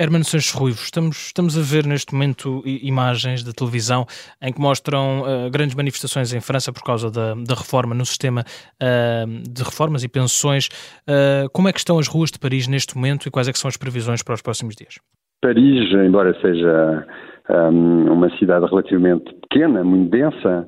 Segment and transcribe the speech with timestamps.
[0.00, 4.06] Hermano Sanches Ruivo, estamos, estamos a ver neste momento imagens da televisão
[4.40, 8.40] em que mostram uh, grandes manifestações em França por causa da, da reforma no sistema
[8.40, 10.68] uh, de reformas e pensões.
[11.06, 13.68] Uh, como é que estão as ruas de Paris neste momento e quais é são
[13.68, 14.94] as previsões para os próximos dias?
[15.42, 17.06] Paris, embora seja
[17.50, 20.66] um, uma cidade relativamente pequena, muito densa,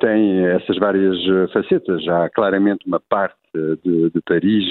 [0.00, 1.16] tem essas várias
[1.52, 2.06] facetas.
[2.08, 3.36] Há claramente uma parte
[3.84, 4.64] de, de, Paris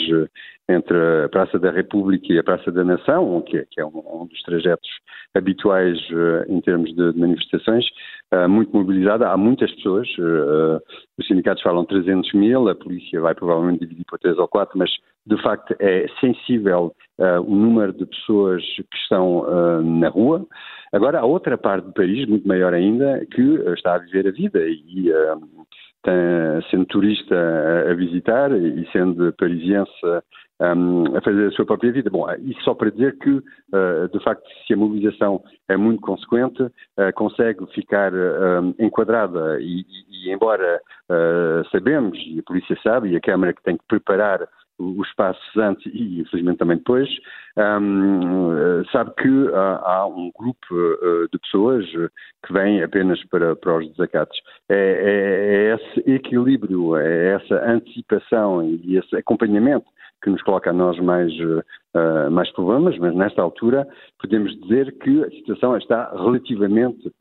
[0.69, 3.97] entre a Praça da República e a Praça da Nação, que é, que é um,
[3.97, 4.89] um, dos trajetos
[5.35, 7.85] habituais uh, em termos de, de manifestações,
[8.33, 9.29] uh, muito mobilizada.
[9.29, 10.81] Há muitas pessoas, uh,
[11.17, 14.89] os sindicatos falam 300 mil, a polícia vai provavelmente dividir por 3 ou 4, mas
[15.27, 20.45] de facto é sensível o número de pessoas que estão na rua.
[20.91, 23.41] Agora, há outra parte do Paris, muito maior ainda, que
[23.73, 25.11] está a viver a vida e
[26.69, 27.35] sendo turista
[27.89, 29.91] a, visitar e sendo parisiense
[30.59, 32.09] um, a fazer a sua própria vida.
[32.09, 36.63] Bom, isso só para dizer que, uh, de facto, se a mobilização é muito consequente,
[36.63, 40.81] uh, consegue ficar uh, enquadrada e, e, e embora
[41.71, 45.85] sabemos, e a polícia sabe, e a Câmara que tem que preparar os passos antes
[45.93, 47.09] e infelizmente também depois,
[47.57, 51.85] um, sabe que há, há, um grupo uh, de pessoas
[52.45, 54.37] que vêm apenas para, para os desacatos.
[54.69, 59.85] É, é, é, esse equilíbrio, é essa antecipação e esse acompanhamento
[60.21, 63.87] que nos coloca a nós mais, uh, mais problemas, mas nesta altura
[64.19, 67.11] podemos dizer que a situação está relativamente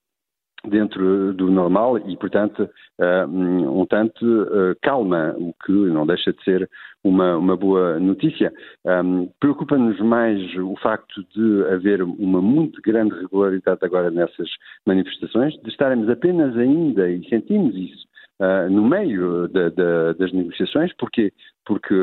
[0.68, 6.42] dentro do normal e, portanto, uh, um tanto uh, calma, o que não deixa de
[6.42, 6.70] ser
[7.02, 8.52] uma, uma boa notícia.
[8.84, 14.48] Um, Preocupa-nos mais o facto de haver uma muito grande regularidade agora nessas
[14.86, 18.06] manifestações, de estarmos apenas ainda, e sentimos isso,
[18.40, 21.32] uh, no meio de, de, das negociações, porque,
[21.66, 21.94] porque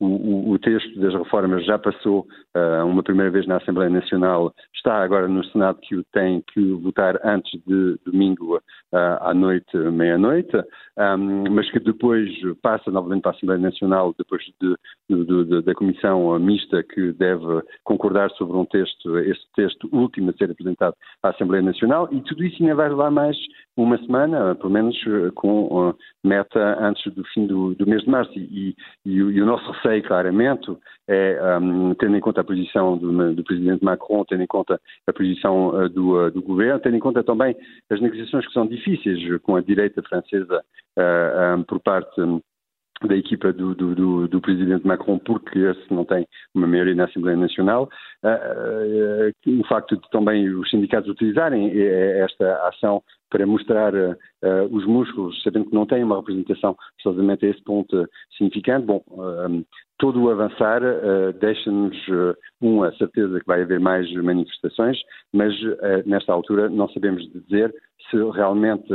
[0.00, 5.02] o, o, texto das reformas já passou uh, uma primeira vez na Assembleia Nacional, está
[5.02, 8.60] agora no Senado que o tem que votar antes de domingo uh,
[9.20, 10.56] à noite, meia-noite,
[10.98, 12.28] um, mas que depois
[12.60, 14.76] passa novamente para a Assembleia Nacional, depois de,
[15.08, 20.32] de, de, da Comissão Mista que deve concordar sobre um texto, este texto último a
[20.34, 23.36] ser apresentado à Assembleia Nacional, e tudo isso ainda vai levar mais
[23.76, 24.96] uma semana, pelo menos
[25.34, 28.32] com uh, meta antes do fim do, do mês de março.
[28.36, 28.74] E,
[29.04, 30.76] e, e o nosso receio, claramente,
[31.08, 35.12] é, um, tendo em conta a posição do, do, Presidente Macron, tendo em conta a
[35.12, 37.56] posição uh, do, do, Governo, tendo em conta também
[37.90, 40.62] as negociações que são difíceis com a direita francesa
[40.98, 42.20] uh, um, por parte.
[42.20, 42.40] Um,
[43.02, 47.04] da equipa do, do, do, do, presidente Macron, porque esse não tem uma maioria na
[47.04, 47.88] Assembleia Nacional,
[48.22, 53.02] uh, uh, o facto de também os sindicatos utilizarem esta ação
[53.34, 54.16] para mostrar uh,
[54.70, 58.08] os músculos, sabendo que não tem uma representação precisamente a esse ponto
[58.38, 58.86] significante.
[58.86, 59.66] Bom, uh,
[59.98, 61.96] todo o avançar uh, deixa-nos,
[62.62, 64.96] um, a certeza que vai haver mais manifestações,
[65.32, 65.52] mas
[66.06, 67.74] nesta altura não sabemos dizer
[68.08, 68.88] se realmente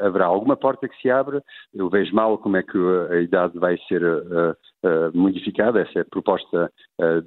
[0.00, 1.40] haverá alguma porta que se abre.
[1.74, 2.78] Eu vejo mal como é que
[3.10, 4.00] a idade vai ser
[5.14, 6.70] modificada, essa é proposta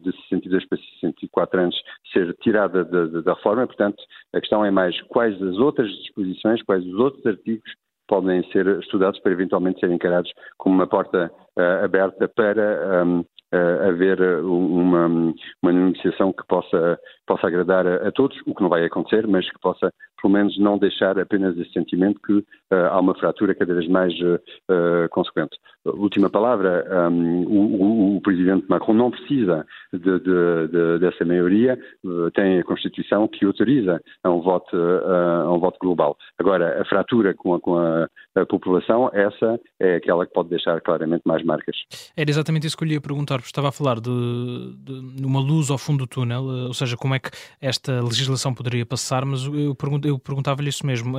[0.02, 1.76] de 62 para 64 anos
[2.12, 4.02] ser tirada da, da reforma, portanto,
[4.34, 7.72] a questão é mais quais as outras disposições quais os outros artigos
[8.08, 13.26] podem ser estudados para eventualmente serem encarados como uma porta uh, aberta para um, uh,
[13.52, 18.70] eh, haver uma, uma negociação que possa, possa agradar a, a, todos, o que não
[18.70, 19.92] vai acontecer, mas que possa
[20.22, 22.46] pelo menos não deixar apenas esse sentimento que uh,
[22.90, 25.58] há uma fratura cada vez mais uh, consequente.
[25.85, 32.31] Última palavra, um, o, o, Presidente Macron não precisa de, de, de, dessa maioria, uh,
[32.31, 36.18] tem a Constituição que autoriza a um voto, a um voto global.
[36.40, 40.81] Agora, a fratura com a, com a, a, população, essa é aquela que pode deixar
[40.81, 41.75] claramente mais marcas.
[42.18, 45.40] Era exatamente isso que eu lhe ia perguntar, porque estava a falar de, de uma
[45.40, 47.29] luz ao fundo do túnel, ou seja, como é que
[47.62, 49.75] esta legislação poderia passar, mas eu
[50.19, 51.16] perguntava-lhe isso mesmo.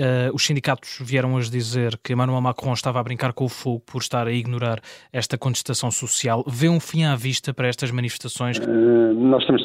[0.00, 3.48] Uh, uh, os sindicatos vieram hoje dizer que Emmanuel Macron estava a brincar com o
[3.48, 4.80] fogo por estar a ignorar
[5.12, 6.42] esta contestação social.
[6.48, 8.58] Vê um fim à vista para estas manifestações?
[8.58, 9.62] Uh, nós estamos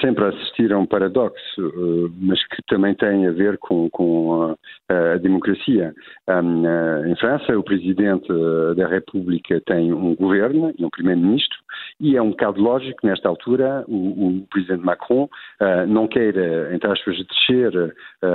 [0.00, 4.56] sempre a assistir a um paradoxo, mas que também tem a ver com, com
[4.88, 5.92] a, a, democracia.
[6.26, 6.64] Um,
[7.06, 8.28] em França, o presidente
[8.74, 11.58] da República tem um governo e um primeiro-ministro,
[12.02, 15.24] e é um bocado lógico, nesta altura, o, o presidente Macron
[15.60, 17.94] uh, não queira, entre aspas, descer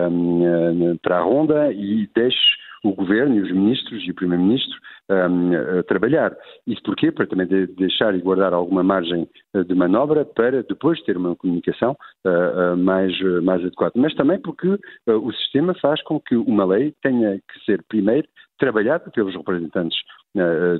[0.09, 4.77] um, uh, para a ronda e deixe o governo e os ministros e o primeiro-ministro
[5.09, 6.35] um, trabalhar.
[6.65, 7.11] Isso porquê?
[7.11, 11.35] Para também de deixar e guardar alguma margem uh, de manobra para depois ter uma
[11.35, 13.93] comunicação uh, uh, mais, mais adequada.
[13.97, 18.27] Mas também porque o sistema faz com que uma lei tenha que ser primeiro
[18.57, 20.26] trabalhada pelos representantes uh,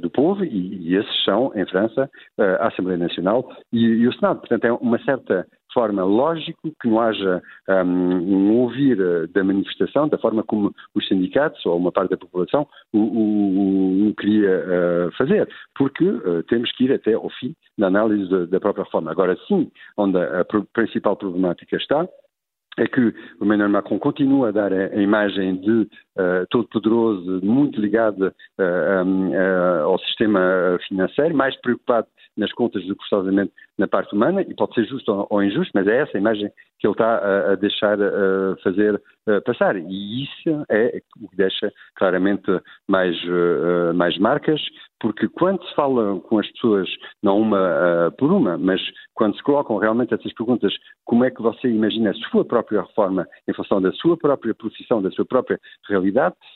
[0.02, 4.40] do povo, e, esses são, em França, uh, a Assembleia Nacional e, e, o Senado.
[4.40, 10.18] Portanto, é uma certa forma lógico que não haja um, um ouvir da manifestação da
[10.18, 15.48] forma como os sindicatos ou uma parte da população o, o, o queria uh, fazer,
[15.76, 19.12] porque uh, temos que ir até ao fim da análise da, da própria reforma.
[19.12, 22.08] Agora, sim, onde a, a principal problemática está
[22.78, 28.28] é que o Emmanuel Macron continua a dar a imagem de uh, todo-poderoso, muito ligado
[28.60, 34.14] uh, um, uh, ao sistema financeiro, mais preocupado nas contas do que forçosamente na parte
[34.16, 37.18] humana, e pode ser justo ou, injusto, mas é essa a imagem que ele está
[37.18, 37.98] a, a deixar
[38.64, 39.02] fazer
[39.46, 39.76] passar.
[39.76, 42.46] E isso é o que deixa claramente
[42.88, 43.16] mais,
[43.96, 44.62] mais marcas,
[45.00, 46.88] porque quando se fala com as pessoas,
[47.22, 48.82] não uma por uma, mas
[49.14, 50.74] quando se colocam realmente essas perguntas,
[51.06, 55.02] como é que você imagina a sua própria reforma em função da sua própria profissão,
[55.02, 56.07] da sua própria realidade,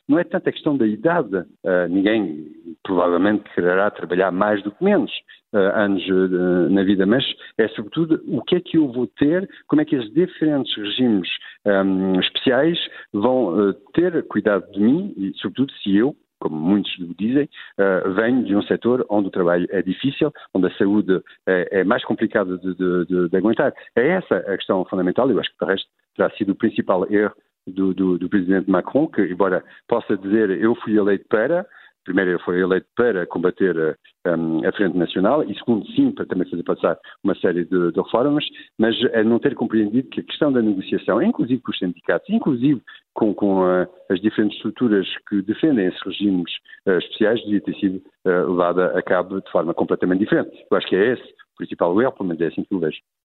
[0.08, 1.36] não é tanto a questão da idade.
[1.36, 2.48] Uh, ninguém
[2.84, 5.12] provavelmente quererá trabalhar mais do que menos
[5.54, 7.24] uh, anos uh, na vida, mas
[7.58, 11.30] é sobretudo o que é que eu vou ter, como é que os diferentes regimes
[11.66, 12.80] um, especiais
[13.14, 17.48] vão ter cuidado de mim e, sobretudo, se eu, como muitos dizem,
[17.78, 21.84] uh, vem de um setor onde o trabalho é difícil, onde a saúde é, é
[21.84, 23.72] mais complicada de, de, de, de, aguentar.
[23.96, 27.36] É essa a questão fundamental, eu acho que, de resto, terá sido o principal erro
[27.68, 31.66] do, do, do presidente Macron, que, embora possa dizer eu fui eleito para,
[32.04, 33.98] primeiro, ele foi eleito para combater
[34.28, 38.00] um, a Frente Nacional e, segundo, sim, para também fazer passar uma série de, de,
[38.00, 38.46] reformas,
[38.78, 42.82] mas a não ter compreendido que a questão da negociação, inclusive com os sindicatos, inclusive
[43.14, 46.52] com, com uh, as diferentes estruturas que defendem esses regimes
[46.88, 50.52] uh, especiais, devia ter sido uh, levada a cabo de forma completamente diferente.
[50.70, 51.24] Eu acho que é esse
[51.54, 53.00] o principal erro, pelo menos é assim que eu vejo.